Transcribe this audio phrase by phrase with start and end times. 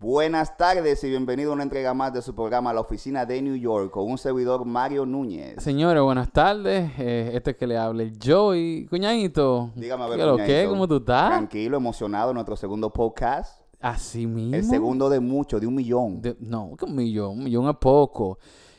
[0.00, 3.56] Buenas tardes y bienvenido a una entrega más de su programa La Oficina de New
[3.56, 5.60] York con un servidor Mario Núñez.
[5.60, 6.92] Señores, buenas tardes.
[6.98, 8.86] Eh, este que le hable Joey.
[8.86, 9.72] Cuñadito.
[9.74, 10.66] Dígame a ver, ¿Qué lo que?
[10.68, 11.30] ¿Cómo tú estás?
[11.30, 13.60] Tranquilo, emocionado, nuestro segundo podcast.
[13.80, 14.54] Así mismo.
[14.54, 16.22] El segundo de mucho, de un millón.
[16.22, 17.30] De- no, que un millón.
[17.38, 18.38] Un millón es poco.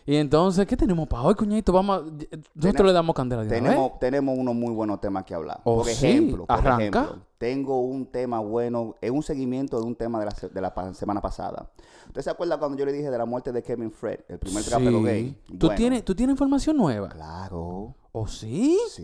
[0.09, 1.71] Y entonces, ¿qué tenemos para hoy, cuñadito?
[1.71, 3.61] Vamos a- Nosotros Tenemos- le damos candela de vez.
[3.61, 5.61] Tenemos, tenemos unos muy buenos temas que hablar.
[5.65, 7.01] Oh, por sí, ejemplo, por arranca.
[7.03, 10.93] ejemplo, tengo un tema bueno, es un seguimiento de un tema de la, de la
[10.95, 11.69] semana pasada.
[12.07, 14.63] ¿Usted se acuerda cuando yo le dije de la muerte de Kevin Fred, el primer
[14.63, 15.03] trapero Sí.
[15.03, 15.37] gay?
[15.59, 17.09] ¿Tú, tienes, ¿Tú tienes información nueva?
[17.09, 18.79] Claro, ¿O sí?
[18.89, 19.03] sí.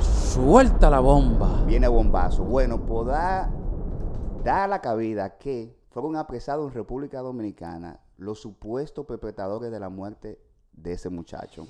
[0.00, 1.62] Suelta la bomba.
[1.66, 2.44] Viene bombazo.
[2.44, 3.50] Bueno, pues da,
[4.44, 10.40] da la cabida que fueron apresados en República Dominicana los supuestos perpetradores de la muerte
[10.72, 11.66] de ese muchacho.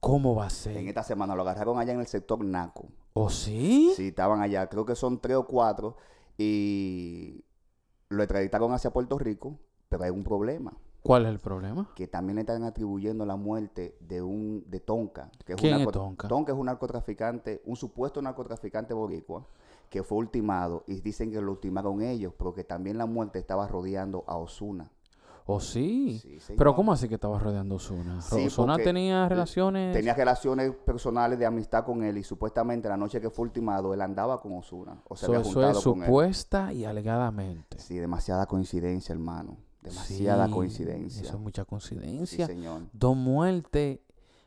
[0.00, 0.76] ¿Cómo va a En ser?
[0.88, 2.88] esta semana lo agarraron allá en el sector Naco.
[3.14, 3.92] ¿O sí?
[3.96, 5.96] Sí, estaban allá, creo que son tres o cuatro,
[6.36, 7.44] y
[8.08, 9.58] lo extraditaron hacia Puerto Rico,
[9.88, 11.90] pero hay un problema, ¿Cuál es el problema?
[11.94, 15.30] que también le están atribuyendo la muerte de un de Tonka.
[15.44, 16.28] Que es ¿Quién un es Tonka?
[16.28, 19.46] Tonka es un narcotraficante, un supuesto narcotraficante boricua,
[19.90, 23.68] que fue ultimado, y dicen que lo ultimaron ellos, pero que también la muerte estaba
[23.68, 24.90] rodeando a Osuna.
[25.46, 26.22] ¿O sí?
[26.56, 28.22] ¿Pero cómo así que estaba rodeando a Osuna?
[28.22, 29.92] Sí, ¿Osuna tenía relaciones?
[29.92, 34.00] Tenía relaciones personales de amistad con él y supuestamente la noche que fue ultimado él
[34.00, 35.02] andaba con Osuna.
[35.06, 36.04] O se So, había eso es con él.
[36.06, 37.78] supuesta y alegadamente.
[37.78, 39.58] Sí, demasiada coincidencia, hermano.
[39.82, 41.22] Demasiada Sí, coincidencia.
[41.22, 42.46] Eso es mucha coincidencia.
[42.46, 42.84] señor.
[42.94, 43.98] Dos muertes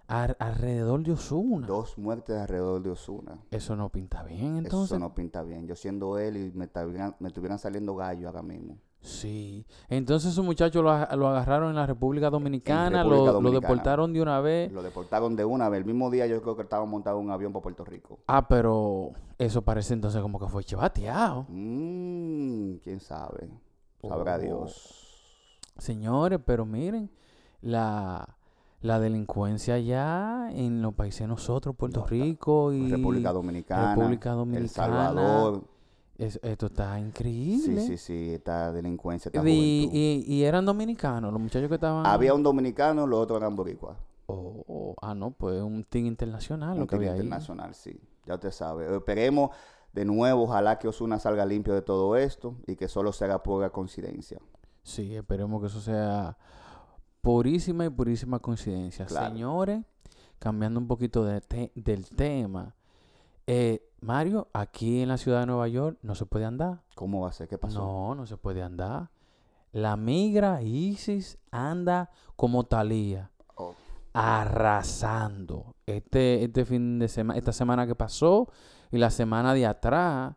[0.07, 1.67] ar- alrededor de Osuna.
[1.67, 3.37] Dos muertes alrededor de Osuna.
[3.51, 4.93] Eso no pinta bien, entonces.
[4.93, 5.67] Eso no pinta bien.
[5.67, 8.77] Yo siendo él y me estuvieran, me estuvieran saliendo gallos ahora mismo.
[9.01, 9.65] Sí.
[9.89, 14.21] Entonces esos muchachos lo, ag- lo agarraron en la República Dominicana, República lo, deportaron de
[14.21, 14.71] una vez.
[14.71, 15.79] Lo deportaron de una vez.
[15.79, 18.19] El mismo día yo creo que estaba montado en un avión para Puerto Rico.
[18.27, 21.45] Ah, pero eso parece entonces como que fue chivateado.
[21.47, 23.49] Mmm, quién sabe.
[24.01, 24.39] Sabrá Oh.
[24.39, 25.03] Dios.
[25.77, 27.09] Señores, pero miren,
[27.61, 28.35] la,
[28.81, 33.95] la delincuencia ya en los países de nosotros, Puerto No, Rico y República Dominicana.
[33.95, 34.69] República El Dominicana.
[35.07, 35.63] Salvador.
[36.17, 37.81] Es- esto está Sí, increíble.
[37.81, 38.33] sí, sí.
[38.33, 42.05] Esta delincuencia, esta Y, y- y eran dominicanos, los muchachos que estaban...
[42.05, 43.97] Había un dominicano, los otros eran boricuas.
[44.27, 47.17] Oh, oh, ah, no, pues un team internacional lo Un había ahí.
[47.19, 47.97] internacional, sí.
[48.25, 48.93] Ya usted sabe.
[48.95, 49.51] Esperemos
[49.93, 53.41] de nuevo, ojalá que Osuna salga limpio de todo esto y que solo se haga
[53.41, 54.39] pura coincidencia.
[54.83, 56.37] Sí, esperemos que eso sea
[57.21, 59.05] purísima y purísima coincidencia.
[59.05, 59.27] Claro.
[59.33, 59.83] Señores,
[60.39, 62.75] cambiando un poquito de te- del tema,
[63.47, 66.83] eh, Mario, aquí en la ciudad de Nueva York no se puede andar.
[66.95, 67.47] ¿Cómo va a ser?
[67.47, 67.79] ¿Qué pasó?
[67.79, 69.09] No, no se puede andar.
[69.71, 73.73] La migra Isis anda como Talía, Oh,
[74.13, 75.75] arrasando.
[75.85, 78.47] Este, este fin de semana, esta semana que pasó
[78.91, 80.35] y la semana de atrás,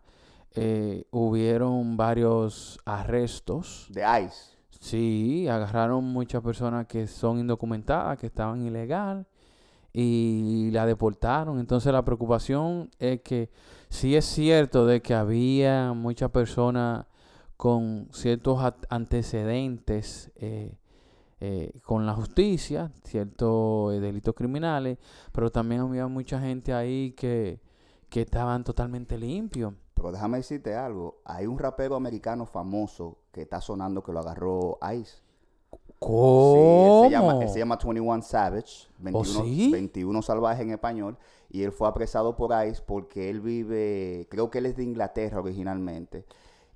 [0.55, 3.87] eh, hubieron varios arrestos.
[3.91, 4.59] de ICE.
[4.81, 9.27] Sí, agarraron muchas personas que son indocumentadas, que estaban ilegal
[9.93, 11.59] y la deportaron.
[11.59, 13.51] Entonces la preocupación es que
[13.89, 17.07] sí es cierto de que había muchas personas
[17.57, 18.59] con ciertos
[18.89, 20.79] antecedentes eh,
[21.41, 24.99] eh, con la justicia, ciertos eh, delitos criminales,
[25.33, 27.61] pero también había mucha gente ahí que,
[28.09, 29.75] que estaban totalmente limpios.
[29.95, 31.21] Pero déjame decirte algo.
[31.25, 35.30] Hay un rapero americano famoso que está sonando que lo agarró ICE.
[36.01, 37.03] ¿Cómo?
[37.05, 39.71] Sí, él se llama, él se llama 21 Savage, 21, sí?
[39.71, 41.17] 21 salvaje en español,
[41.51, 45.41] y él fue apresado por ICE porque él vive, creo que él es de Inglaterra
[45.41, 46.25] originalmente,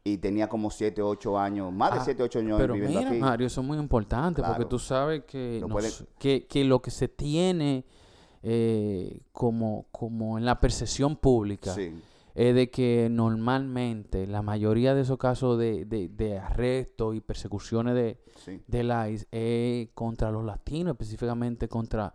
[0.05, 3.11] y tenía como 7, 8 años, más de Ah, 7, 8 años Pero viviendo mira,
[3.11, 3.19] aquí.
[3.19, 4.69] Mario, eso es muy importante porque Claro.
[4.69, 7.85] tú sabes que, Lo nos- puede- que, que lo que se tiene
[8.47, 11.95] eh, como, como en la percepción pública Sí,
[12.34, 17.95] es de que normalmente la mayoría de esos casos de, de, de arresto y persecuciones
[17.95, 18.61] de, sí.
[18.67, 19.28] del ICE
[19.83, 22.12] es contra los latinos, específicamente contra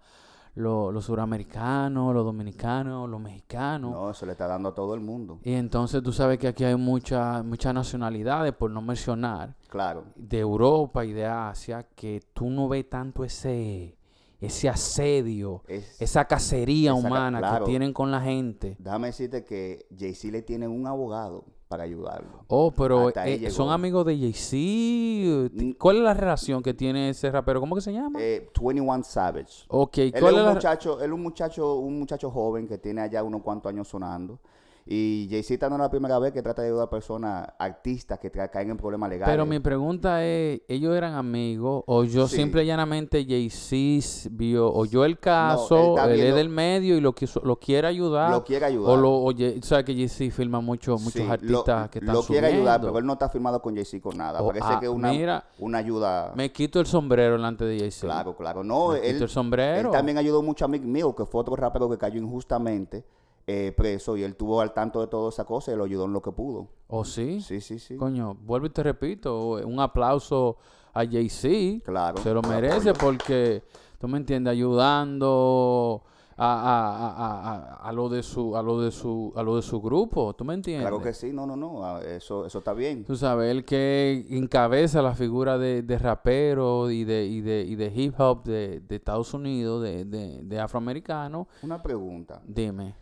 [0.55, 3.91] lo- los suramericanos, los dominicanos, los mexicanos.
[3.91, 5.39] No, eso le está dando a todo el mundo.
[5.43, 10.03] Y entonces tú sabes que aquí hay muchas muchas nacionalidades, por no mencionar, Claro.
[10.17, 13.95] de Europa y de Asia que tú no ves tanto ese
[14.39, 17.65] ese asedio, Es, esa cacería esa humana claro.
[17.65, 18.75] que tienen con la gente.
[18.79, 22.45] déjame decirte que Jay-Z le tiene un abogado para ayudarlo.
[22.47, 25.75] Oh, pero eh, son amigos de Jay-Z.
[25.77, 27.59] ¿Cuál es la relación que tiene ese rapero?
[27.59, 28.19] ¿Cómo que se llama?
[28.21, 29.65] Eh, 21 Savage.
[29.67, 32.67] ok, Él es ¿cuál es un la muchacho, él es un muchacho, un muchacho joven
[32.67, 34.39] que tiene allá unos cuantos años sonando.
[34.85, 38.31] Y Jaycita no es la primera vez que trata de ayudar a personas, artistas que
[38.31, 39.31] caen en problemas legales.
[39.31, 42.37] Pero mi pregunta es, ¿ellos eran amigos o yo Sí.
[42.37, 47.01] simple y llanamente Jay-Z vio, oyó el caso, él está él, es del medio y
[47.01, 48.31] lo quiso, lo quiere ayudar?
[48.31, 48.91] lo quiere ayudar.
[48.91, 52.23] O lo, oye, sabes que Jay-Z filma mucho, muchos Sí, artistas lo, que están lo
[52.23, 52.87] quiere ayudar, subiendo.
[52.87, 54.41] pero él no está firmado con Jay-Z con nada.
[54.41, 56.33] O- Parece ah, que es una, mira, una ayuda.
[56.35, 58.07] me quito el sombrero delante de Jay-Z.
[58.07, 58.63] Claro, claro.
[58.63, 59.91] No, Me él, quito el él sombrero.
[59.91, 63.03] también ayudó mucho a Mick Mill, que fue otro rapero que cayó injustamente
[63.51, 66.13] eh, preso y él tuvo al tanto de toda esa cosa y lo ayudó en
[66.13, 66.67] lo que pudo.
[66.87, 67.41] ¿O sí?
[67.41, 67.95] Sí, sí, sí.
[67.97, 70.57] Coño, vuelvo y te repito, un aplauso
[70.93, 71.83] a Jay-Z.
[71.83, 72.19] Claro.
[72.19, 73.63] Se lo merece porque,
[73.99, 76.03] tú me entiendes, ayudando
[76.37, 79.81] a, a- a- a- lo de su, a lo de su, a lo de su
[79.81, 80.87] grupo, ¿tú me entiendes?
[80.87, 81.99] Claro que sí, no, no, no.
[81.99, 83.03] Eso, eso está bien.
[83.03, 87.75] Tú sabes, el que encabeza la figura de, de rapero y de, y de, y
[87.75, 92.41] de hip hop de, de Estados Unidos, de, de, de afroamericano, Una pregunta.
[92.45, 92.93] dime.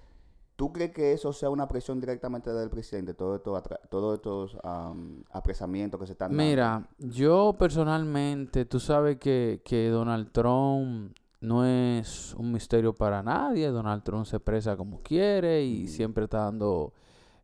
[0.57, 3.13] ¿Tú crees que eso sea una presión directamente del presidente?
[3.13, 6.43] Todo esto atra- todos estos am, apresamientos que se están dando.
[6.43, 13.67] Mira, yo personalmente, tú sabes que, que Donald Trump no es un misterio para nadie.
[13.69, 15.87] Donald Trump se expresa como quiere y Mm.
[15.87, 16.91] siempre está dando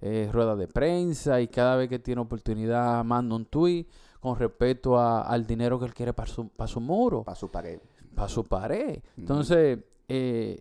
[0.02, 3.86] eh, ruedas de prensa y cada vez que tiene oportunidad manda un tweet
[4.20, 7.50] con respecto a- al dinero que él quiere para su, para su muro, Para su
[7.50, 7.80] pared.
[8.16, 9.02] para su pared.
[9.16, 10.60] Entonces, eh,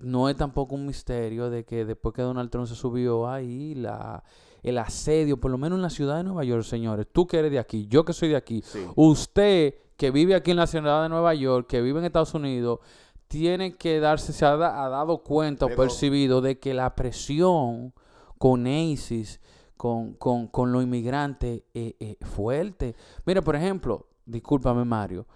[0.00, 4.22] no es tampoco un misterio de que después que Donald Trump se subió ahí, la,
[4.62, 7.50] el asedio, por lo menos en la ciudad de Nueva York, señores, tú que eres
[7.50, 8.80] de aquí, yo que soy de aquí, Sí.
[8.96, 12.80] usted que vive aquí en la ciudad de Nueva York, que vive en Estados Unidos,
[13.28, 17.92] tiene que darse, se ha, da- ha dado cuenta o percibido de que la presión
[18.38, 19.40] con ISIS,
[19.76, 22.96] con, con, con los inmigrantes, es es fuerte.
[23.26, 25.26] Mira, por ejemplo, discúlpame Mario,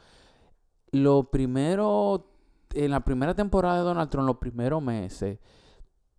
[0.92, 2.26] lo primero,
[2.74, 5.38] en la primera temporada de Donald Trump, los primeros meses,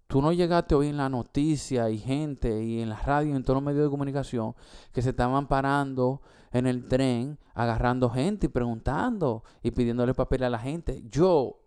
[0.07, 3.44] tú no llegaste hoy en la noticia y gente y en la radio y en
[3.44, 4.56] todos los medios de comunicación
[4.92, 6.22] que se estaban parando
[6.52, 11.04] en el tren, agarrando gente y preguntando y pidiéndole papel a la gente.
[11.10, 11.57] Yo,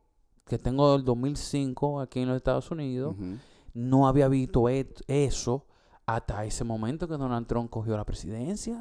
[0.46, 3.16] que tengo del 2005 aquí en los Estados Unidos,
[3.74, 5.66] no había visto et- eso
[6.06, 8.80] hasta ese momento que Donald Trump cogió la presidencia.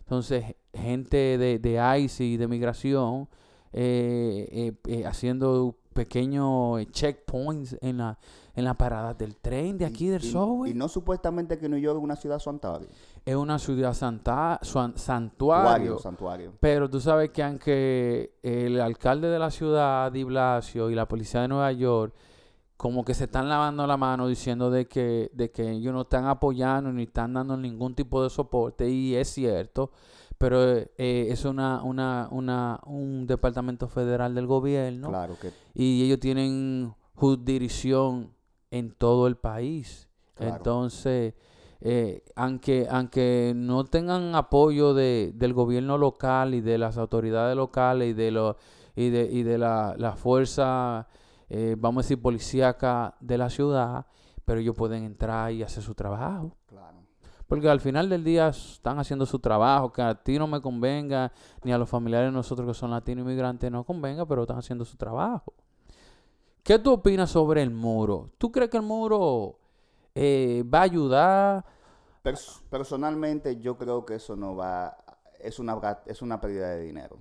[0.00, 3.28] Entonces, gente de, de ICE y de migración
[3.72, 8.18] eh, eh, haciendo pequeños checkpoints en la,
[8.54, 10.70] en la parada del tren de aquí del y, subway.
[10.70, 12.88] y no supuestamente que New York es una ciudad santuario.
[13.24, 14.96] Es una ciudad santa, Santuario.
[14.96, 15.98] santuario.
[15.98, 16.52] Santuario.
[16.60, 21.42] Pero tú sabes que aunque el alcalde de la ciudad, Di Blasio, y la policía
[21.42, 22.14] de Nueva York,
[22.76, 26.26] como que se están lavando la mano diciendo de que, de que ellos no están
[26.26, 29.92] apoyando ni están dando ningún tipo de soporte, y es cierto,
[30.42, 30.88] pero eh,
[31.30, 38.32] es una, una, una, un departamento federal del gobierno Claro que y ellos tienen jurisdicción
[38.72, 40.08] en todo el país.
[40.34, 40.56] Claro.
[40.56, 41.34] Entonces,
[41.80, 48.10] eh, aunque, aunque no tengan apoyo de, del gobierno local y de las autoridades locales
[48.10, 48.56] y de, lo,
[48.96, 51.06] y de, y de la, la fuerza,
[51.50, 54.06] eh, vamos a decir, policíaca de la ciudad,
[54.44, 56.56] pero ellos pueden entrar y hacer su trabajo.
[56.66, 56.91] Claro.
[57.52, 61.30] Porque al final del día están haciendo su trabajo, que a ti no me convenga,
[61.62, 64.86] ni a los familiares de nosotros que son latinos inmigrantes no convenga, pero están haciendo
[64.86, 65.52] su trabajo.
[66.62, 68.30] ¿Qué tú opinas sobre el muro?
[68.38, 69.58] ¿Tú crees que el muro
[70.14, 71.64] eh, va a ayudar?
[72.24, 74.96] Pers- personalmente yo creo que eso no va,
[75.38, 77.18] es una, es una pérdida de dinero.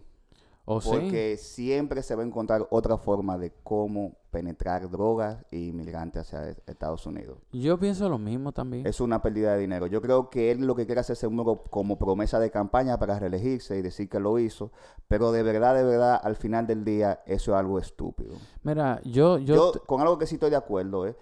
[1.00, 6.50] Porque siempre se va a encontrar otra forma de cómo penetrar drogas e inmigrantes hacia
[6.50, 7.40] es- Estados Unidos.
[7.52, 8.86] Yo pienso lo mismo también.
[8.88, 9.88] Es una pérdida de dinero.
[9.88, 12.98] Yo creo que él lo que quiere hacer es un muro como promesa de campaña
[12.98, 14.72] para reelegirse y decir que lo hizo.
[15.08, 18.36] Pero de verdad, de verdad, al final del día, eso es algo estúpido.
[18.64, 21.16] Mira, yo, yo, con algo que sí estoy de acuerdo, es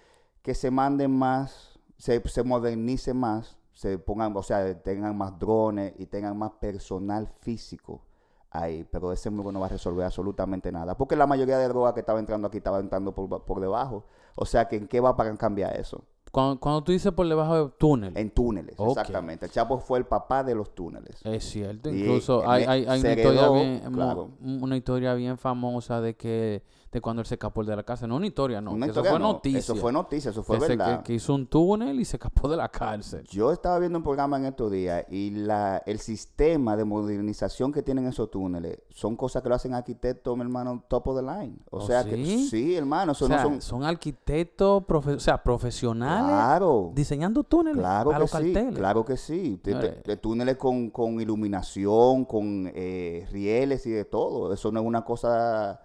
[0.44, 5.94] que se manden más, se, se modernice más, se pongan, o sea, tengan más drones
[5.98, 8.04] y tengan más personal físico
[8.52, 8.86] ahí.
[8.90, 10.98] Pero ese muro no va a resolver absolutamente nada.
[10.98, 14.06] Porque la mayoría de drogas que estaba entrando aquí estaba entrando por, por debajo.
[14.36, 16.04] O sea, que ¿en qué va para cambiar eso?
[16.32, 19.46] cuando, cuando tú dices por debajo del túnel, En túneles, exactamente.
[19.46, 21.20] El Chapo fue el papá de los túneles.
[21.24, 21.90] es cierto.
[21.90, 24.30] Incluso hay, hay, hay se una, historia bien, claro.
[24.42, 28.08] una historia bien famosa de que de cuando él se escapó de la casa.
[28.08, 28.72] No una historia, no.
[28.72, 29.60] Una que historia eso fue no, noticia.
[29.60, 30.98] Eso fue noticia, eso fue que, se- verdad.
[30.98, 33.24] que- que hizo un túnel y se escapó de la cárcel.
[33.30, 37.84] Yo estaba viendo un programa en estos días y la, el sistema de modernización que
[37.84, 41.58] tienen esos túneles son cosas que lo hacen arquitectos, mi hermano, top of the line.
[41.70, 42.48] O ¿Oh, sea que sí?
[42.48, 43.62] sí, hermano, eso o sea, no son...
[43.62, 48.76] son arquitectos, profe- o sea, profesionales Claro, diseñando túneles claro a que los sí, carteles.
[48.76, 49.60] claro que sí.
[49.64, 54.52] Te- te- de túneles con, con iluminación, con eh, rieles y de todo.
[54.54, 55.82] Eso no es una cosa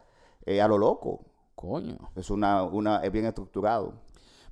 [0.46, 1.20] eh, a lo loco.
[1.54, 1.96] Coño.
[2.14, 3.94] Es una, una, es bien estructurado.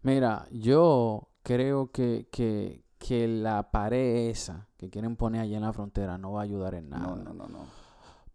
[0.03, 5.73] Mira, yo creo que, que, que la pared esa que quieren poner allá en la
[5.73, 7.07] frontera no va a ayudar en nada.
[7.09, 7.59] No, no, no, no.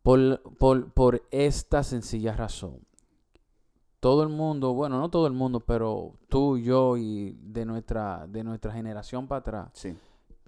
[0.03, 2.79] Por, por, por esta sencilla razón.
[3.99, 8.43] Todo el mundo, bueno, no todo el mundo, pero tú, yo y de nuestra, de
[8.43, 9.97] nuestra generación para atrás, Sí,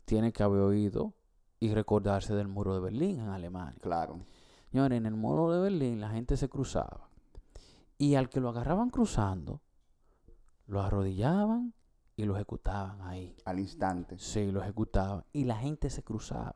[0.05, 1.13] tiene que haber oído
[1.59, 3.75] y recordarse del muro de Berlín en Alemania.
[3.81, 4.19] claro.
[4.71, 7.09] Señores, en el muro de Berlín la gente se cruzaba.
[7.97, 9.61] Y al que lo agarraban cruzando,
[10.67, 11.73] lo arrodillaban
[12.15, 13.35] y lo ejecutaban ahí.
[13.45, 14.17] Al instante.
[14.19, 15.23] Sí, lo ejecutaban.
[15.33, 16.55] Y la gente se cruzaba.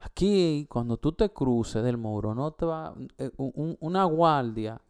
[0.00, 2.94] Aquí, cuando tú te cruces del muro, no te va.
[3.18, 4.80] eh, un- un- una guardia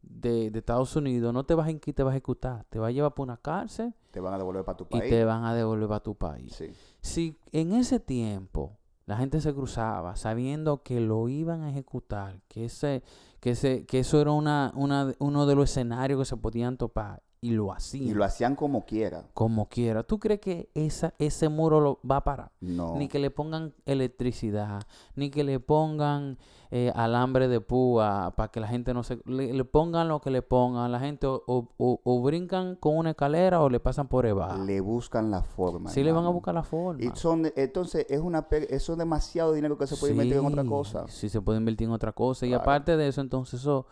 [0.00, 2.64] de, de Estados Unidos no te va a, te va a ejecutar.
[2.70, 5.10] Te va a llevar para una cárcel Te van a devolver para tu y país.
[5.10, 6.52] te van a devolver a tu país.
[6.54, 12.40] Sí, Si en ese tiempo la gente se cruzaba sabiendo que lo iban a ejecutar,
[12.48, 13.02] que ese,
[13.40, 17.22] que ese, que eso era una, una, uno de los escenarios que se podían topar,
[17.44, 19.24] y lo hacían y lo hacían como quiera.
[19.34, 20.04] como quiera.
[20.04, 22.52] ¿Tú crees que esa, ese muro lo va a parar?
[22.60, 22.94] No.
[22.96, 24.82] Ni que le pongan electricidad,
[25.16, 26.38] ni que le pongan
[26.70, 29.18] eh, alambre de púa para que la gente no se...
[29.26, 30.90] Le, le pongan lo que le pongan.
[30.92, 34.62] La gente o, o- o- o brincan con una escalera o le pasan por debajo.
[34.64, 35.90] Le buscan la forma.
[35.90, 37.02] Sí le van a buscar la forma.
[37.02, 40.64] Y son, entonces, es una eso es demasiado dinero que se puede invertir en otra
[40.64, 41.08] cosa.
[41.08, 42.46] Sí, se puede invertir en otra cosa.
[42.46, 43.86] Y aparte de eso, entonces, eso,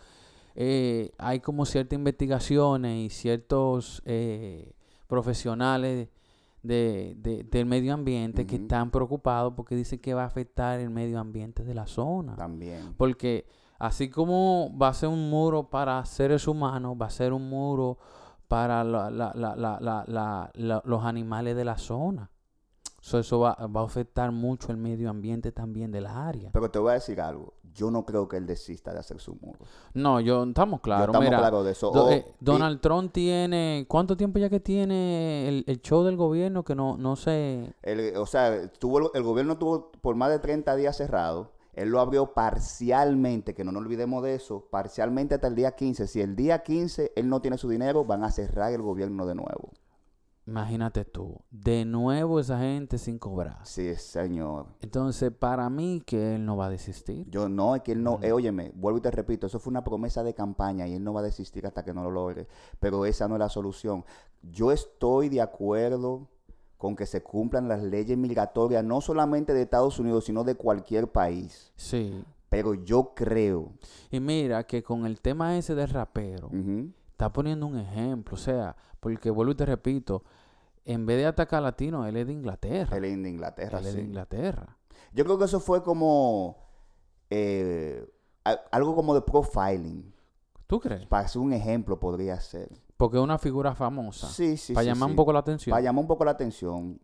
[0.55, 4.73] eh, hay como ciertas investigaciones y ciertos eh,
[5.07, 6.09] profesionales
[6.63, 10.91] de, de- del medio ambiente que están preocupados porque dicen que va a afectar el
[10.91, 12.37] medio ambiente de la zona.
[12.37, 12.95] También.
[12.97, 13.47] Porque
[13.79, 17.99] así como va a ser un muro para seres humanos, va a ser un muro
[18.49, 22.31] para la- la- la- la- la- la- la- los animales de la zona.
[23.03, 26.51] So, eso va, va a afectar mucho el medio ambiente también del área.
[26.53, 27.55] Pero te voy a decir algo.
[27.75, 29.59] Yo no creo que él desista de hacer su muro.
[29.95, 31.07] No, yo estamos Yo claros.
[31.09, 31.91] estamos Mira, claros de eso.
[31.91, 36.03] do- O- eh, y- Donald Trump tiene, ¿cuánto tiempo ya que tiene el, el show
[36.03, 37.73] del gobierno que no, no sé?
[37.83, 41.53] el- o sea, tuvo, el- el gobierno tuvo por más de 30 días cerrado.
[41.75, 46.07] Él lo abrió parcialmente, que no nos olvidemos de eso, parcialmente hasta el día 15.
[46.07, 49.35] Si el día 15 él no tiene su dinero, van a cerrar el gobierno de
[49.35, 49.71] nuevo.
[50.47, 53.59] Imagínate tú, de nuevo esa gente sin cobrar.
[53.65, 54.67] Sí, señor.
[54.81, 57.29] Entonces, para mí que él no va a desistir.
[57.31, 59.85] Yo no, es que él no, eh, óyeme, vuelvo y te repito, eso fue una
[59.85, 62.49] promesa de campaña y él no va a desistir hasta que no lo logre.
[62.81, 64.05] Pero esa no es la solución.
[64.43, 66.27] Yo estoy de acuerdo
[66.81, 71.09] con que se cumplan las leyes migratorias, no solamente de Estados Unidos, sino de cualquier
[71.13, 71.73] país.
[71.77, 72.25] Sí.
[72.49, 73.75] Pero yo creo,
[74.11, 76.51] Y mira que con el tema ese del rapero,
[77.13, 78.35] está poniendo un ejemplo.
[78.35, 80.23] O sea, porque vuelvo y te repito,
[80.85, 82.97] en vez de atacar a latino, él es de Inglaterra.
[82.97, 83.79] él es de Inglaterra.
[83.79, 84.07] Él es de sí.
[84.07, 84.77] Inglaterra.
[85.13, 86.57] Yo creo que eso fue como
[87.31, 88.07] eh,
[88.45, 90.13] algo como de profiling.
[90.67, 91.07] ¿Tú crees?
[91.07, 92.71] Para hacer un ejemplo podría ser.
[92.97, 94.29] Porque es una figura famosa.
[94.29, 95.13] Sí, sí, para sí, llamar sí.
[95.13, 95.73] un poco la atención.
[95.73, 97.01] Para llamar un poco la atención.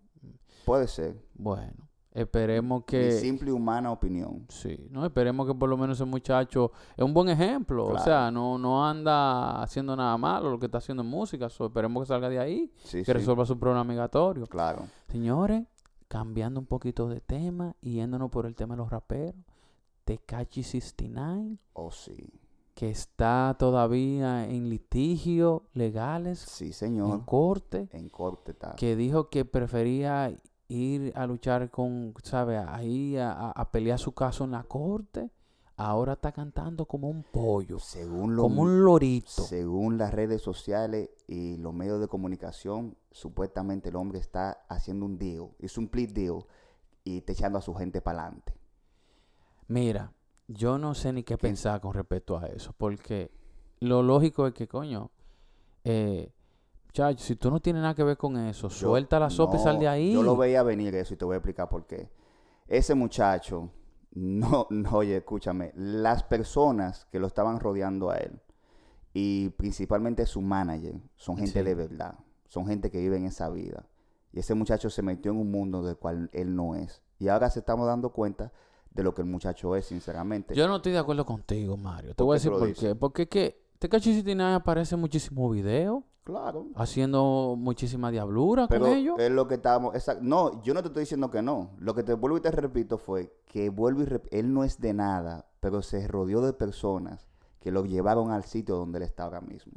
[0.64, 1.16] Puede ser.
[1.34, 3.12] Bueno, esperemos Mi que...
[3.12, 4.46] simple y humana opinión.
[4.48, 7.84] Sí, no, esperemos que por lo menos ese muchacho es un buen ejemplo.
[7.86, 11.48] O sea, no, no anda haciendo nada malo lo que está haciendo en música.
[11.48, 14.46] So, esperemos que salga de ahí, Sí, que sí, resuelva su problema migratorio.
[14.46, 14.86] claro.
[15.08, 15.64] Señores,
[16.08, 19.34] cambiando un poquito de tema y yéndonos por el tema de los raperos,
[20.04, 22.14] Tekashi 69, Oh, sí.
[22.74, 27.24] que está todavía en litigios legales Sí, en señor.
[27.24, 28.74] corte, En corte está.
[28.76, 30.32] que dijo que prefería
[30.68, 32.56] ir a luchar con, ¿sabe?
[32.58, 35.30] Ahí a, a- a pelear su caso en la corte.
[35.78, 39.28] Ahora está cantando como un pollo, Según, lo, como un lorito.
[39.42, 45.18] según las redes sociales y los medios de comunicación, supuestamente el hombre está haciendo un
[45.18, 45.48] deal.
[45.58, 46.38] Es un split deal
[47.04, 48.54] y está echando a su gente para adelante.
[49.68, 50.12] Mira,
[50.48, 53.30] yo no sé ni qué pensar con respecto a eso, porque
[53.80, 55.10] lo lógico es que, coño,
[55.84, 56.32] eh,
[56.96, 59.78] chacho, si tú no tienes nada que ver con eso, suelta la sopa y sal
[59.78, 60.12] de ahí.
[60.12, 62.10] Yo lo veía venir eso y te voy a explicar por qué.
[62.66, 63.70] Ese muchacho,
[64.12, 68.40] no, no, oye, escúchame, las personas que lo estaban rodeando a él
[69.12, 71.64] y principalmente su manager son gente Sí.
[71.64, 73.86] de verdad, son gente que vive en esa vida.
[74.32, 77.02] Y ese muchacho se metió en un mundo del cual él no es.
[77.18, 78.52] Y ahora se estamos dando cuenta
[78.90, 80.54] de lo que el muchacho es, sinceramente.
[80.54, 82.10] Yo no estoy de acuerdo contigo, Mario.
[82.10, 82.94] Te ¿Por voy a decir por qué.
[82.94, 86.66] Porque es que Tekashi 69 aparece muchísimos videos claro.
[86.74, 89.14] haciendo muchísima diablura Pero con ellos.
[89.18, 89.94] es lo que estábamos.
[90.20, 91.70] No, yo no te estoy diciendo que no.
[91.78, 94.80] Lo que te vuelvo y te repito fue que vuelvo y rep- él no es
[94.80, 97.25] de nada, pero se rodeó de personas
[97.66, 99.72] que lo llevaron al sitio donde él está ahora mismo.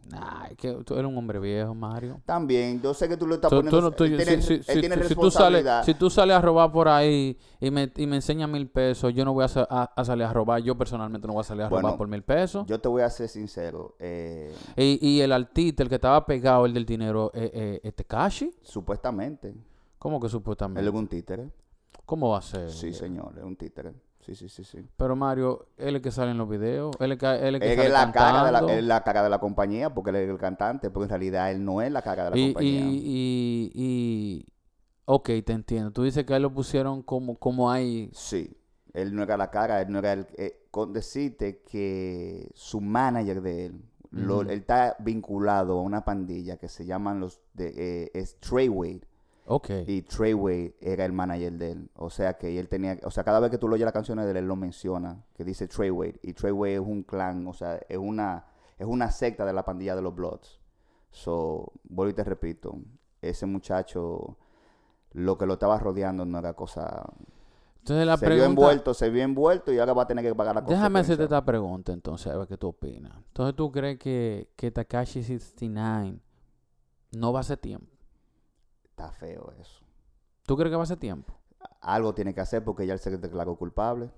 [0.51, 2.21] Es que tú eres un hombre viejo, Mario.
[2.23, 3.81] También, yo sé que tú lo estás Tú- tú poniendo...
[3.81, 5.83] no- tú- él tiene, si, él si- tiene si- si tú sales, responsabilidad.
[5.85, 9.25] si tú sales a robar por ahí y me, y me enseñas mil pesos, yo
[9.25, 10.61] no voy a, sa- a- a salir a robar.
[10.61, 12.67] Yo personalmente no voy a salir a robar Bueno, por mil pesos.
[12.67, 13.95] Yo te voy a ser sincero.
[13.97, 17.95] eh, Y, y el artista, el que estaba pegado, el del dinero, eh, eh, ¿es
[17.95, 18.53] Tekashi?
[18.61, 19.55] supuestamente,
[19.97, 20.87] ¿Cómo que él supuestamente?
[20.87, 21.49] es un títere.
[22.05, 22.69] ¿Cómo va a ser?
[22.69, 23.93] Sí, señor, es un títere.
[24.25, 24.85] Sí, sí, sí, sí.
[24.97, 27.55] Pero Mario, él es el que sale en los videos, él es el que, él
[27.55, 29.39] es que Él sale es la, cara de la, él es la cara de la
[29.39, 32.29] compañía porque él es el cantante, pero en realidad él no es la cara de
[32.31, 32.81] la y, compañía.
[32.81, 33.81] y, y,
[34.45, 34.45] y-
[35.05, 35.91] ok, te entiendo.
[35.91, 38.09] Tú dices que él lo pusieron como, como ahí.
[38.13, 38.55] Sí,
[38.93, 40.27] él no era la cara, él no era el...
[40.37, 44.49] eh, con decirte que su manager de él, lo- Ujú.
[44.49, 47.39] él está vinculado a una pandilla que se llaman los...
[47.53, 49.01] De, eh, es Treyway.
[49.51, 49.71] Ok.
[49.87, 51.89] Y Treyway era el manager de él.
[51.95, 52.99] O sea que él tenía...
[53.03, 55.25] O sea, cada vez que tú lo oyes las canciones de él, él lo menciona.
[55.33, 56.19] Que dice Treyway.
[56.21, 58.45] Y Treyway es un clan, o sea, es una,
[58.77, 60.59] es una secta de la pandilla de los Bloods.
[61.09, 62.77] So, vuelvo y te repito.
[63.23, 64.37] Ese muchacho,
[65.13, 67.11] lo que lo estaba rodeando no era cosa...
[67.79, 70.53] Entonces la se vio envuelto, se vio envuelto y ahora va a tener que pagar
[70.53, 73.13] la Déjame hacerte esta pregunta entonces, a ver qué tú opinas.
[73.29, 76.19] Entonces, ¿tú crees que, que Takashi 69
[77.13, 77.98] no va a hacer tiempo?
[78.99, 79.79] Está feo eso.
[80.45, 81.33] ¿Tú crees que va a hacer tiempo?
[81.79, 84.11] Algo tiene que hacer porque ya él se declaró culpable.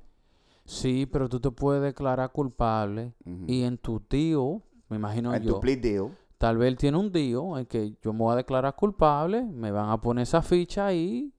[0.66, 3.14] Sí, pero tú te puedes declarar culpable
[3.46, 6.98] y en tu tío, me imagino en yo, tu plea deal, tal vez él tiene
[6.98, 10.42] un tío en que yo me voy a declarar culpable, me van a poner esa
[10.42, 11.32] ficha ahí,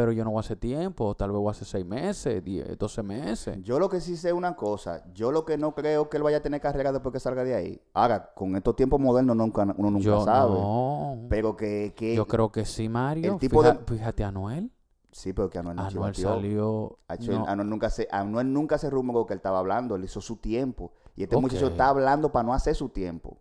[0.00, 2.78] pero yo no voy a hacer tiempo, tal vez voy a hacer seis meses, 10,
[2.78, 3.58] 12 meses.
[3.62, 6.22] Yo lo que sí sé es una cosa, yo lo que no creo que él
[6.22, 7.82] vaya a tener carrera después que salga de ahí.
[7.94, 10.52] Ahora, con estos tiempos modernos nunca, uno nunca yo sabe.
[10.52, 11.26] no.
[11.28, 13.32] Pero que, que Yo creo que sí, Mario.
[13.32, 14.70] el tipo Fija- de- Fíjate a Anuel.
[15.10, 16.98] sí, pero que Anuel no Anuel salió.
[17.08, 20.20] Acho- no, Anuel nunca se, Anuel nunca se rumoró que él estaba hablando, él hizo
[20.20, 20.92] su tiempo.
[21.16, 23.38] Y este muchacho está hablando para no hacer su tiempo.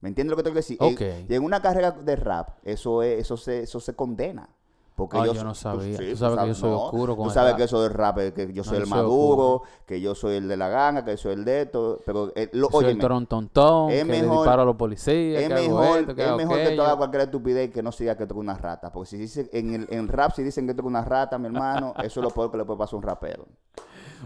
[0.00, 0.76] ¿Me entiendes lo que tengo que decir?
[0.80, 1.30] En- Ok.
[1.30, 4.50] Y en una carrera de rap, eso es, eso se, eso se condena.
[4.94, 5.96] Porque yo, no sabía.
[5.96, 8.18] sí, Tú sabes que yo soy no, oscuro con Tú sabes que eso del rap,
[8.18, 10.68] es que yo No, soy yo el soy maduro, que yo soy el de la
[10.68, 11.98] ganga, que soy el de esto.
[12.04, 15.42] Pero, eh, lo, soy el óyeme, torontontón, es que le mejor- disparo a los policías,
[15.42, 16.82] es que hago mejor, esto, que es hago mejor que tú aquello.
[16.84, 18.92] hagas cualquier estupidez que no siga que eres una rata.
[18.92, 21.94] Porque si dice, en, el, en rap, si dicen que eres una rata, mi hermano,
[22.02, 23.46] eso es lo peor que le puede pasar a un rapero.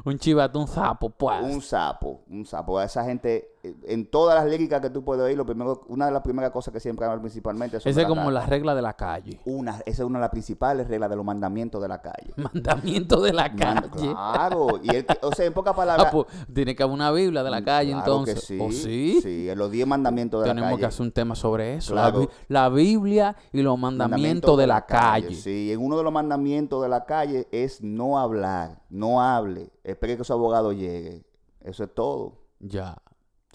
[0.04, 1.42] Un chivato, un sapo, pues.
[1.42, 2.78] Un sapo, un sapo.
[2.78, 3.52] A esa gente,
[3.84, 6.72] en todas las líricas que tú puedes oír, lo primero, una de las primeras cosas
[6.72, 9.40] que siempre hablan principalmente son Esa es como la regla de la calle.
[9.44, 12.32] Una, esa es una de las principales reglas de los mandamientos de la calle.
[12.36, 13.88] Mandamiento de la calle.
[13.92, 16.06] Claro, y el que- o sea, en pocas palabras.
[16.08, 18.34] Ah, pues, tiene que haber una Biblia de la calle, claro entonces.
[18.34, 19.20] Que sí, ¿O sí?
[19.22, 20.88] Sí, en los 10 mandamientos de Tenemos la que calle.
[20.88, 21.92] hacer un tema sobre eso.
[21.92, 22.18] Claro.
[22.20, 25.34] La, Bi- la Biblia y los mandamientos de la calle.
[25.34, 30.16] Sí, en uno de los mandamientos de la calle es no hablar, no hable, espere
[30.16, 31.24] que su abogado llegue.
[31.62, 32.34] Eso es todo.
[32.60, 32.96] Ya.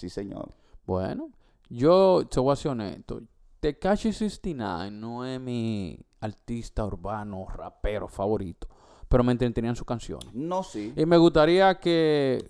[0.01, 0.49] Sí, señor.
[0.87, 1.29] Bueno,
[1.69, 3.21] yo te voy a ser honesto.
[3.59, 8.67] Tekashi 69 no es mi artista urbano, rapero favorito.
[9.07, 10.33] Pero me entretenían sus canciones.
[10.33, 10.91] No, sí.
[10.95, 12.43] Y me gustaría que,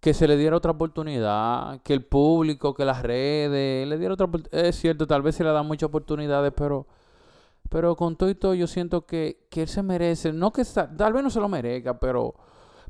[0.00, 4.26] que se le diera otra oportunidad, que el público, que las redes, le diera otra
[4.26, 4.66] oportunidad.
[4.66, 6.88] Es cierto, tal vez se le dan muchas oportunidades, pero,
[7.68, 11.12] pero con todo y todo yo siento que, que él se merece, no que tal
[11.12, 12.34] vez no se lo merezca, pero,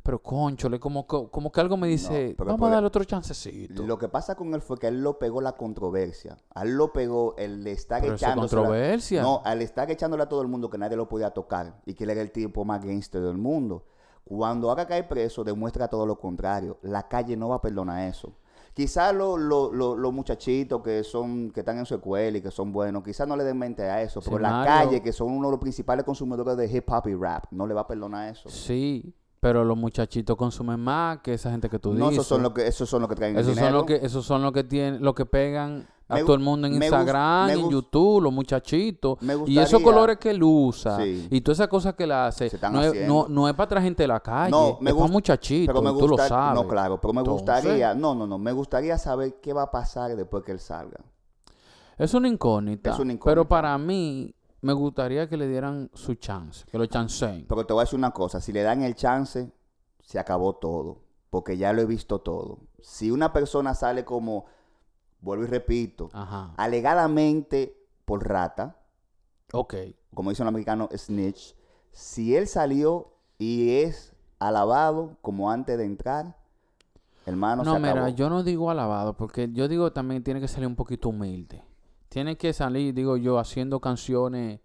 [0.02, 3.84] pero conchole, como, que- como que algo me dice, pero vamos a darle otro chancecito.
[3.86, 6.38] Lo que pasa con él fue que a él lo pegó la controversia.
[6.54, 9.22] A él lo pegó el estar echándosela- controversia.
[9.22, 12.04] No, al estar echándole a todo el mundo que nadie lo podía tocar y que
[12.04, 13.84] él era el tipo más gangster del mundo.
[14.24, 16.78] Cuando haga caer preso, demuestra todo lo contrario.
[16.82, 18.34] La calle no va a perdonar eso.
[18.74, 22.50] Quizás los lo, lo- los muchachitos que son que están en su escuela y que
[22.52, 25.32] son buenos, quizás no le den mente a eso, Sí, pero la calle, que son
[25.32, 28.28] uno de los principales consumidores de hip hop y rap, no le va a perdonar
[28.30, 28.48] eso.
[28.48, 32.14] Sí, pero los muchachitos consumen más que esa gente que tú No, dices.
[32.14, 33.76] esos son los que, esos son los que traen el Esos son dinero.
[33.78, 36.66] los que, esos son los que tienen, los que pegan a Me todo el mundo
[36.66, 39.20] en Instagram, en YouTube, los muchachitos.
[39.20, 41.28] Me Y esos colores que él usa Sí.
[41.30, 44.04] y todas esas cosas que él hace, no es, no, no es para traer gente
[44.04, 46.60] de la calle, No, me es para muchachitos, Pero me y tú lo gusta- sabes.
[46.62, 49.70] No, claro, pero me Entonces- gustaría, no, no, no, me gustaría saber qué va a
[49.70, 50.98] pasar después que él salga.
[51.98, 53.24] Es una incógnita, Es una incógnita.
[53.24, 57.46] pero para mí me gustaría que le dieran su chance, que lo chanceen.
[57.48, 59.52] Pero te voy a decir una cosa, si le dan el chance,
[60.02, 62.58] se acabó todo, porque ya lo he visto todo.
[62.80, 64.46] Si una persona sale como,
[65.20, 66.52] vuelvo y repito, Ajá.
[66.56, 68.76] alegadamente por rata,
[69.52, 69.74] Ok.
[70.14, 71.54] como dice un americano, snitch,
[71.92, 76.36] si él salió y es alabado como antes de entrar,
[77.26, 77.94] hermano, No, se acabó.
[77.96, 81.62] mira, yo no digo alabado, porque yo digo también tiene que salir un poquito humilde.
[82.08, 84.60] Tiene que salir, digo yo, haciendo canciones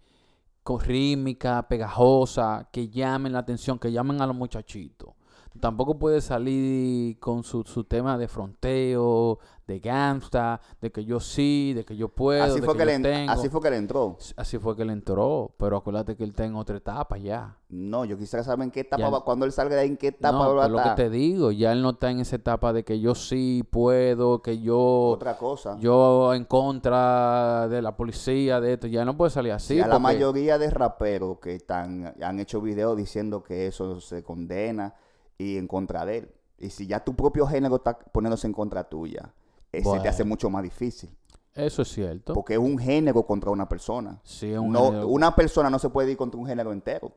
[0.63, 5.13] con rítmica, pegajosa, que llamen la atención, que llamen a los muchachitos.
[5.60, 11.72] Tampoco puede salir con su, su tema de fronteo, de gangsta, de que yo sí,
[11.74, 13.32] de que yo puedo, Así de fue, que le, en- tengo.
[13.32, 14.18] así fue que le entró.
[14.36, 17.58] Así fue que él entró, pero acuérdate que él está en otra etapa ya.
[17.70, 19.98] No, yo quisiera saber en qué etapa Ya- va, cuando él salga de ahí, en
[19.98, 20.96] qué etapa no, va a es lo que estar.
[20.98, 24.60] te digo, ya él no está en esa etapa de que yo sí puedo, que
[24.60, 25.78] yo, Otra cosa.
[25.80, 29.76] yo en contra de la policía, de esto, ya no puede salir así.
[29.76, 34.24] Sí, a la mayoría de raperos que están, han hecho videos diciendo que eso se
[34.24, 34.94] condena
[35.38, 36.32] y en contra de él.
[36.58, 39.34] Y si ya tu propio género está poniéndose en contra tuya,
[39.72, 40.30] eh, se te hace Bueno.
[40.30, 41.10] mucho más difícil.
[41.56, 42.34] Eso es cierto.
[42.34, 44.19] Porque es un género contra una persona.
[44.24, 47.12] Sí, es un No, género- Una persona no se puede ir contra un género entero.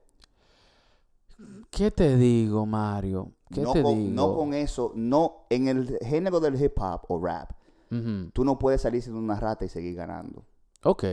[1.70, 3.32] ¿Qué te digo, Mario?
[3.52, 4.10] ¿Qué no, te con, digo?
[4.14, 7.50] no con eso, no en el género del hip hop o rap,
[8.32, 10.44] tú no puedes salir siendo una rata y seguir ganando.
[10.82, 11.04] Ok.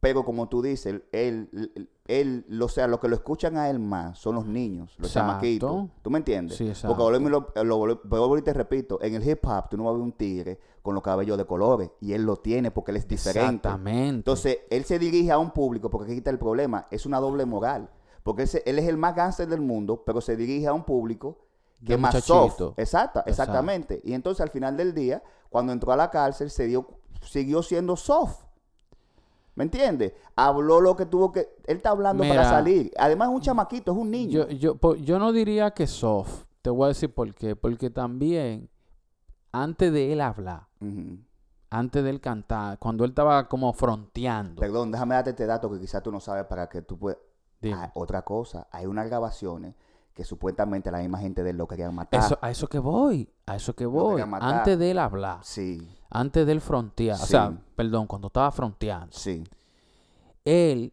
[0.00, 3.78] Pero como tú dices, él, él, él, o sea, los que lo escuchan a él
[3.78, 5.30] más son los niños, los Exacto.
[5.32, 5.86] chamaquitos.
[6.02, 6.56] ¿Tú me entiendes?
[6.56, 6.96] Sí, Porque exacto.
[7.02, 9.84] volvemos y lo, lo, volve- vuelvo y te repito, en el hip hop tú no
[9.84, 12.90] vas a ver un tigre con los cabellos de colores y él lo tiene porque
[12.90, 13.68] él es diferente.
[13.68, 14.16] Exactamente.
[14.18, 17.46] Entonces, él se dirige a un público porque aquí está el problema, es una doble
[17.46, 17.88] moral.
[18.22, 20.84] Porque él, se- él es el más gánster del mundo, pero se dirige a un
[20.84, 21.38] público
[21.80, 22.60] que De es más soft.
[22.78, 24.00] Exacta, exactamente.
[24.04, 26.86] Y entonces al final del día, cuando entró a la cárcel, se dio,
[27.22, 28.42] siguió siendo soft.
[29.54, 30.12] ¿Me entiendes?
[30.34, 31.40] Habló lo que tuvo que...
[31.66, 32.90] Él está hablando para salir.
[32.98, 34.48] Además es un chamaquito, es un niño.
[34.48, 36.44] yo, yo, yo no diría que soft.
[36.62, 37.54] Te voy a decir por qué.
[37.54, 38.68] Porque también,
[39.52, 40.66] antes de él hablar,
[41.70, 44.60] antes de él cantar, cuando él estaba como fronteando.
[44.60, 47.18] Perdón, déjame darte este dato que quizás tú no sabes para que tú puedas...
[47.72, 49.74] Ah, otra cosa, hay unas grabaciones
[50.12, 52.20] que supuestamente la misma gente de él lo querían matar.
[52.20, 54.22] Eso, a eso que voy, a eso que voy.
[54.40, 59.12] Antes de él hablar, Sí, antes de él frontear, o sea, perdón, cuando estaba fronteando,
[59.12, 59.44] sí.
[60.44, 60.92] él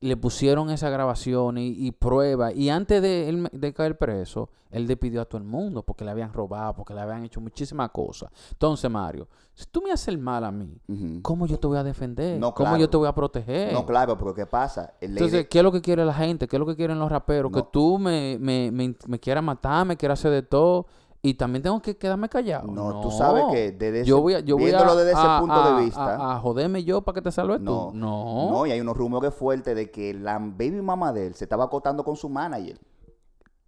[0.00, 2.52] le pusieron esa grabación y, y prueba.
[2.52, 6.10] Y antes de, él, de caer preso, él despidió a todo el mundo porque le
[6.10, 8.30] habían robado, porque le habían hecho muchísimas cosas.
[8.50, 11.22] Entonces, Mario, si tú me haces el mal a mí, Ujú.
[11.22, 12.38] ¿cómo yo te voy a defender?
[12.38, 12.80] No, ¿Cómo claro.
[12.82, 13.72] yo te voy a proteger?
[13.72, 14.92] No, claro, pero ¿qué pasa?
[15.00, 16.48] El Entonces, ¿qué es lo que quiere la gente?
[16.48, 17.50] ¿Qué es lo que quieren los raperos?
[17.50, 20.86] Que tú me, me, me, me quieras matar, me quieras hacer de todo.
[21.26, 22.70] Y también tengo que quedarme callado.
[22.70, 25.20] No, tú sabes que desde ese, yo voy a, yo voy a- viéndolo desde ese
[25.24, 27.96] a- punto a- de vista, A, joderme yo para que te salves no, tú.
[27.96, 28.50] No.
[28.50, 31.64] no, y hay unos rumores fuertes de que la baby mama de él se estaba
[31.64, 32.78] acostando con su manager.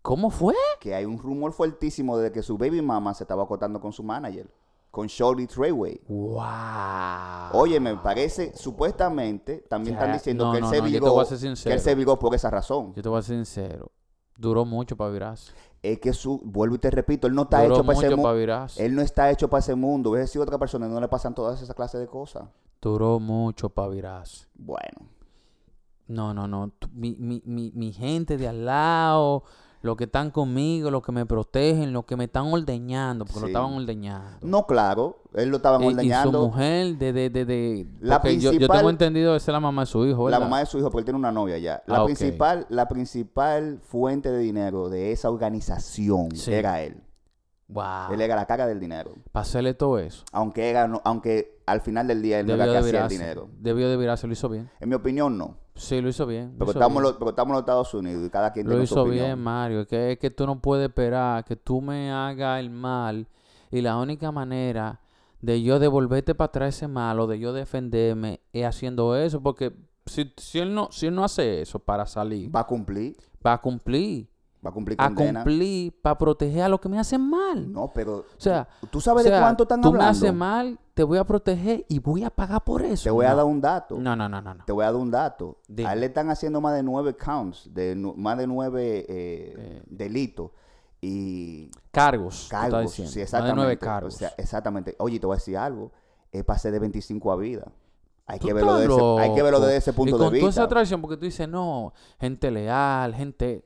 [0.02, 0.54] ¿Cómo fue?
[0.80, 4.02] Que hay un rumor fuertísimo de que su baby mama se estaba acostando con su
[4.02, 4.46] manager,
[4.90, 5.98] con Shorty Treyway.
[6.08, 6.42] ¡Wow!
[7.54, 11.72] Oye, me parece, supuestamente, también Ya, están diciendo no, que él no, se ser que
[11.72, 12.92] él se viró por esa razón.
[12.94, 13.90] Yo te voy a ser sincero.
[14.36, 15.52] Duró mucho para virarse.
[15.92, 18.66] Es que su, vuelvo y te repito, él no está Duró hecho para ese mundo.
[18.76, 20.10] Él no está hecho para ese mundo.
[20.10, 22.44] Hubiese sido otra persona no le pasan todas esas clases de cosas.
[22.80, 24.46] Duró mucho para virarse.
[24.54, 25.08] Bueno.
[26.08, 26.72] No, no, no.
[26.92, 29.44] Mi, mi, mi, mi gente de al lado,
[29.82, 33.46] los que están conmigo, los que me protegen, los que me están ordeñando, porque lo
[33.48, 34.38] estaban ordeñando.
[34.42, 35.18] No, claro.
[35.34, 36.46] Él lo estaban Y- y, su ordeñando.
[36.46, 39.60] mujer de, de, de, de La porque yo, yo principal- tengo entendido que es la
[39.60, 41.82] mamá de su hijo, La mamá de su hijo, porque él tiene una novia ya.
[41.86, 46.52] La, Ah, principal, la principal fuente de dinero de esa organización Sí.
[46.52, 47.02] era él.
[47.68, 48.12] Wow.
[48.12, 49.12] Él era la cara del dinero.
[49.32, 50.24] Para hacerle todo eso.
[50.32, 53.48] Aunque, era, no- aunque al final del día él no era que hacía el dinero.
[53.58, 54.70] Debió de virarse, lo hizo bien.
[54.80, 55.56] En mi opinión, no.
[55.76, 56.52] Sí, lo hizo bien.
[56.52, 57.12] lo Pero hizo estamos, bien.
[57.12, 59.26] lo- pero estamos en los Estados Unidos y cada quien Lo tiene su hizo opinión.
[59.26, 59.80] bien, Mario.
[59.82, 63.28] Es que, es que tú no puedes esperar que tú me hagas el mal.
[63.70, 65.00] Y la única manera
[65.42, 69.42] de yo devolverte para atrás ese mal o de yo defenderme es haciendo eso.
[69.42, 69.72] Porque
[70.06, 73.16] si, si, él, no, si él no hace eso para salir, Va a cumplir.
[73.44, 74.28] va a cumplir.
[74.64, 75.40] Va a cumplir A condena.
[75.44, 77.72] cumplir para proteger a los que me hacen mal.
[77.72, 80.18] No, pero O sea, ¿tú sabes o sea, de cuánto están tú me hablando?
[80.18, 83.04] haces mal, te voy a proteger y voy a pagar por eso.
[83.04, 83.96] Te voy a dar un dato.
[83.98, 84.54] No, no, no, no.
[84.54, 84.64] no.
[84.64, 85.58] Te voy a dar un dato.
[85.68, 85.88] Dime.
[85.88, 89.82] A él le están haciendo más de nueve counts, de más de nueve eh, Eh.
[89.86, 90.50] delitos.
[91.00, 92.44] Y Cargos.
[92.44, 92.92] tú cargos.
[92.92, 93.56] Sí, Más de exactamente.
[93.56, 94.14] nueve cargos.
[94.14, 94.96] O sea, exactamente.
[94.98, 95.92] Oye, te voy a decir algo.
[96.32, 97.70] Es pasé de 25 a vida.
[98.26, 100.32] Hay Tú que verlo, estás de ese, hay que verlo desde ese punto y con
[100.32, 100.68] de toda esa vista.
[100.68, 103.64] traición, porque tú dices, no, gente leal, gente.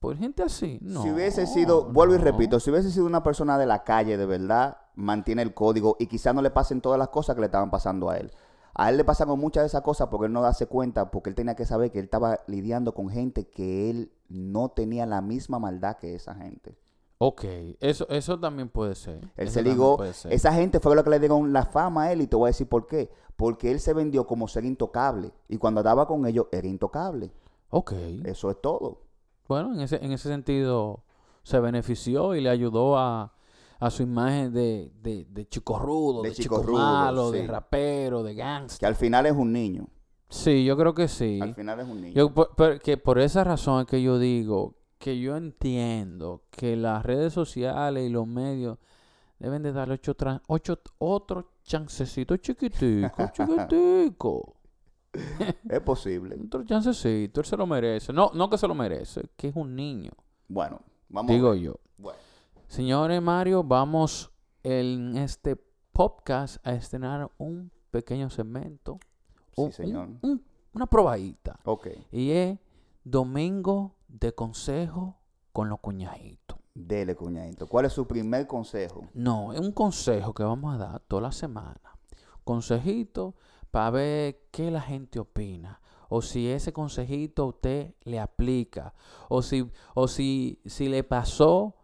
[0.00, 0.78] Pues gente así.
[0.80, 1.02] No.
[1.02, 4.24] si hubiese sido, vuelvo y repito, si hubiese sido una persona de la calle de
[4.24, 7.70] verdad, mantiene el código y quizás no le pasen todas las cosas que le estaban
[7.70, 8.32] pasando a él.
[8.72, 11.36] A él le pasaron muchas de esas cosas porque él no darse cuenta, porque él
[11.36, 15.58] tenía que saber que él estaba lidiando con gente que él no tenía la misma
[15.58, 16.78] maldad que esa gente.
[17.18, 17.44] Ok,
[17.80, 19.16] eso, eso también puede ser.
[19.36, 22.22] Él Eso se ligó, esa gente fue lo que le dieron la fama a él
[22.22, 23.10] y te voy a decir por qué.
[23.36, 27.30] Porque él se vendió como ser intocable y cuando andaba con ellos era intocable.
[27.68, 27.92] Ok.
[28.24, 29.09] Eso es todo.
[29.50, 31.02] Bueno, en ese, en ese sentido
[31.42, 33.32] se benefició y le ayudó a,
[33.80, 37.48] a su imagen de, de, de chico rudo, De de, chico chico, rudo, malo, de
[37.48, 38.78] rapero, de gangster.
[38.78, 39.88] Que al final es un niño.
[40.28, 41.40] Sí, yo creo que sí.
[41.42, 42.14] Al final es un niño.
[42.14, 46.76] Yo, por, por- que por esa razón es que yo digo que yo entiendo que
[46.76, 48.78] las redes sociales y los medios
[49.40, 50.14] deben de darle ocho,
[50.46, 54.54] ocho otro chancecito chiquitico, chiquitico.
[55.68, 56.36] Es posible.
[56.44, 58.12] Otro chancecito, él se lo merece.
[58.12, 60.10] No, no que se lo merece, que es un niño,
[60.48, 61.60] Bueno, vamos a digo ver.
[61.60, 61.74] yo.
[61.98, 62.18] Bueno,
[62.68, 64.30] Señores Mario, vamos
[64.62, 65.56] en este
[65.92, 68.98] podcast a estrenar un pequeño segmento.
[69.56, 70.06] sí, un- señor.
[70.08, 71.58] un- un- una probadita.
[71.64, 71.88] Ok.
[72.12, 72.58] Y es
[73.02, 75.18] Domingo de Consejo
[75.52, 76.58] con los cuñaditos.
[76.74, 77.66] Dele, cuñadito.
[77.66, 79.02] ¿Cuál es su primer consejo?
[79.14, 81.80] No, es un consejo que vamos a dar toda la semana.
[82.44, 83.34] Consejito
[83.70, 85.80] para ver qué la gente opina.
[86.08, 88.94] O si ese consejito a usted le aplica.
[89.28, 91.76] O si, o si, si le pasó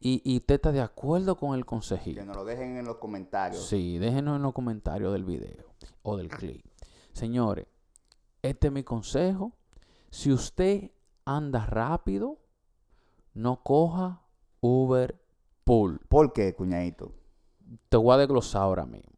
[0.00, 2.20] y, y usted está de acuerdo con el consejito.
[2.20, 3.66] Que nos lo dejen en los comentarios.
[3.66, 6.64] Sí, déjenos en los comentarios del video o del clip.
[7.12, 7.66] Señores,
[8.42, 9.52] este es mi consejo.
[10.08, 10.90] Si usted
[11.26, 12.38] anda rápido,
[13.34, 14.22] no coja
[14.60, 15.20] Uber
[15.64, 16.00] Pool.
[16.08, 17.12] ¿Por qué, cuñadito?
[17.88, 19.12] Te voy a desglosar ahora mismo.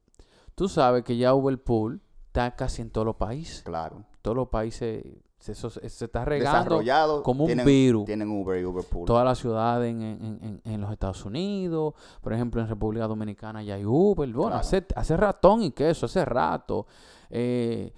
[0.55, 3.63] Tú sabes que ya Uber Pool está casi en todos los países.
[3.63, 4.05] Claro.
[4.23, 5.05] Todos los países
[5.39, 8.05] se, se- se está regando como un tienen, virus.
[8.05, 9.07] Tienen Uber y Uber Pool.
[9.07, 13.63] todas las ciudades en, en- en- en los Estados Unidos, por ejemplo en República Dominicana
[13.63, 14.57] ya hay Uber, bueno, Claro.
[14.57, 16.87] hace, hace ratón y queso, hace rato.
[17.31, 17.93] Eh,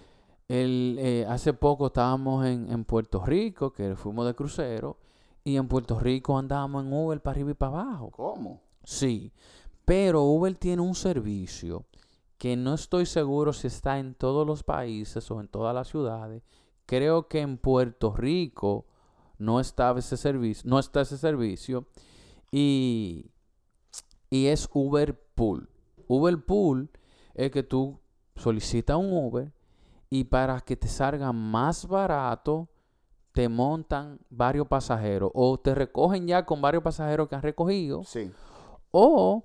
[0.48, 4.96] el, eh, hace poco estábamos en, en Puerto Rico, que fuimos de crucero,
[5.42, 8.10] y en Puerto Rico andábamos en Uber para arriba y para abajo.
[8.10, 8.60] ¿Cómo?
[8.82, 9.32] Sí,
[9.84, 11.84] pero Uber tiene un servicio
[12.44, 16.42] que no estoy seguro si está en todos los países o en todas las ciudades.
[16.84, 18.84] Creo que en Puerto Rico
[19.38, 21.86] no estaba ese servicio, no está ese servicio
[22.52, 23.30] y,
[24.28, 25.70] y es Uber Pool.
[26.06, 26.90] Uber Pool
[27.32, 27.98] es que tú
[28.36, 29.50] solicitas un Uber
[30.10, 32.68] y para que te salga más barato
[33.32, 38.30] te montan varios pasajeros o te recogen ya con varios pasajeros que han recogido Sí.
[38.90, 39.44] o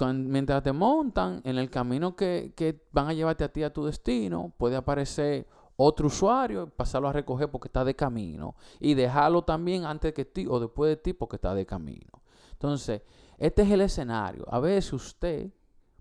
[0.00, 3.84] mientras te montan en el camino que, que van a llevarte a ti a tu
[3.84, 9.84] destino, puede aparecer otro usuario, pasarlo a recoger porque está de camino y dejarlo también
[9.84, 12.22] antes que ti o después de ti porque está de camino.
[12.52, 13.02] Entonces,
[13.38, 14.44] este es el escenario.
[14.48, 15.50] A veces usted,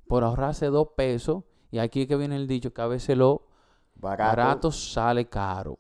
[0.07, 3.47] por ahorrarse dos pesos, y aquí que viene el dicho que a veces lo
[3.95, 4.29] Barato.
[4.29, 5.79] barato sale caro.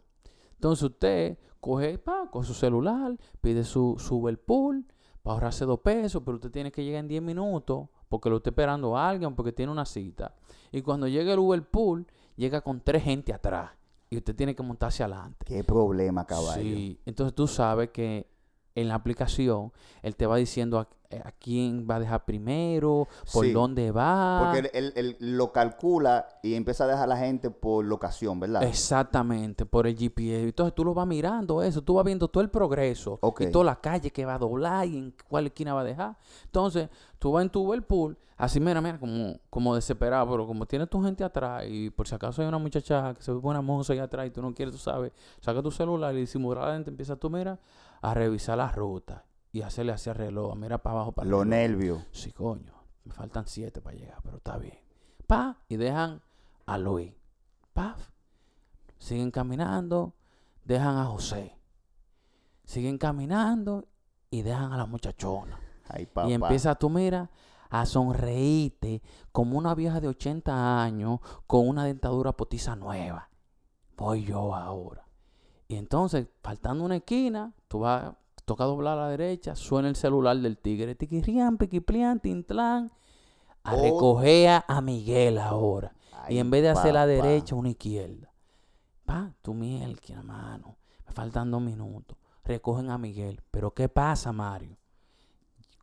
[0.53, 4.85] Entonces usted coge pa, con su celular, pide su, su Uber Pool
[5.21, 8.49] para ahorrarse dos pesos, pero usted tiene que llegar en 10 minutos porque lo está
[8.49, 10.35] esperando a alguien, porque tiene una cita.
[10.69, 13.71] Y cuando llega el Uber Pool, llega con tres gente atrás
[14.09, 15.45] y usted tiene que montarse adelante.
[15.45, 16.61] Qué problema, caballo.
[16.61, 18.27] Sí, entonces tú sabes que
[18.75, 20.87] en la aplicación él te va diciendo a,
[21.25, 24.39] a quién va a dejar primero, por Sí, dónde va.
[24.39, 28.39] Porque él, él- él lo calcula y empieza a dejar a la gente por locación,
[28.39, 28.63] ¿verdad?
[28.63, 30.43] Exactamente, por el GPS.
[30.43, 33.75] Entonces tú lo vas mirando eso, tú vas viendo todo el progreso y toda la
[33.81, 36.17] calle que va a doblar y en cuál esquina va a dejar.
[36.45, 40.89] Entonces tú vas en tu Uberpool, así mira, mira, como, como desesperado, pero como tienes
[40.89, 43.93] tu gente atrás y por si acaso hay una muchacha que se ve buena moza
[43.93, 47.29] ahí atrás y tú no quieres, tú sabes, saca tu celular y disimuladamente empieza tú,
[47.29, 47.59] mira,
[48.01, 52.05] a revisar la ruta y hacerle hacia el reloj, mira para abajo, para Los nervios.
[52.11, 52.73] Sí, coño.
[53.03, 54.79] Me faltan siete para llegar, pero está bien.
[55.27, 56.21] Pa, y dejan
[56.65, 57.13] a Luis.
[57.73, 58.09] Paf.
[58.97, 60.13] Siguen caminando,
[60.63, 61.57] dejan a José.
[62.63, 63.87] Siguen caminando
[64.29, 65.59] y dejan a la muchachona.
[65.89, 66.29] Ay, papá.
[66.29, 67.29] Y empieza tú, mira,
[67.69, 73.29] a sonreírte como una vieja de 80 años con una dentadura potiza nueva.
[73.97, 75.05] Voy yo ahora.
[75.71, 80.35] Y entonces, faltando una esquina, tú vas, toca doblar a la derecha, suena el celular
[80.35, 80.95] del tigre.
[80.95, 82.91] Tiquirrián, piquiplián, tintlán.
[83.63, 83.81] A Oh.
[83.81, 85.93] recoger a- Miguel ahora.
[86.27, 88.33] y en vez de hacer la derecha, una izquierda.
[89.05, 90.75] Pa, tu miel, mano.
[91.05, 92.17] Me faltan dos minutos.
[92.43, 93.41] Recogen a Miguel.
[93.49, 94.75] Pero ¿qué pasa, Mario?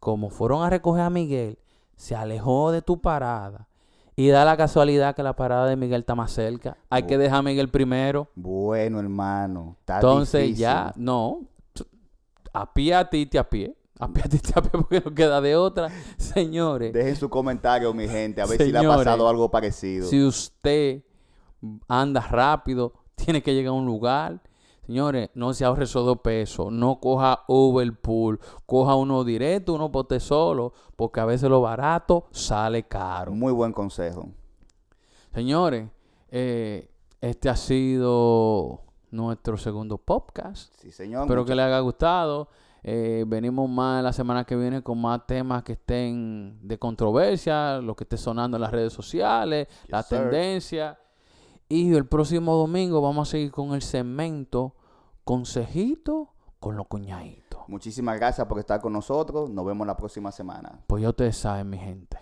[0.01, 1.59] Como fueron a recoger a Miguel,
[1.97, 3.68] se alejó de tu parada.
[4.19, 6.77] Y da la casualidad que la parada de Miguel está más cerca.
[6.91, 8.27] Hay que dejar a Miguel primero.
[8.35, 9.77] Bueno, hermano.
[9.79, 10.61] Está Entonces difícil.
[10.61, 11.43] ya, no.
[12.53, 13.77] A pie a ti, te a pie.
[13.97, 15.89] A pie a ti, te a pie, porque no queda de otra.
[16.17, 20.09] Señores, Dejen su comentario, mi gente, a ver si le ha pasado algo parecido.
[20.09, 21.05] Si usted
[21.87, 24.41] anda rápido, tiene que llegar a un lugar.
[24.89, 26.73] Señores, no se ahorre esos dos pesos.
[26.73, 28.41] No coja Uber Pool.
[28.65, 30.73] Coja uno directo, uno pote solo.
[30.97, 33.33] Porque a veces lo barato sale caro.
[33.33, 34.31] Muy buen consejo.
[35.35, 35.91] Señores,
[36.31, 36.89] eh,
[37.21, 40.73] este ha sido nuestro segundo podcast.
[40.81, 41.25] Sí, señor.
[41.25, 42.49] Espero que les haya gustado.
[42.83, 47.95] Eh, venimos más la semana que viene con más temas que estén de controversia, lo
[47.95, 50.17] que esté sonando en las redes sociales, la sir.
[50.17, 50.99] tendencia.
[51.69, 54.73] Y el próximo domingo vamos a seguir con el segmento
[55.29, 57.61] Consejito con los cuñaditos.
[57.69, 59.51] Muchísimas gracias por estar con nosotros.
[59.51, 60.81] Nos vemos la próxima semana.
[60.87, 62.17] Pues ya ustedes saben, mi gente.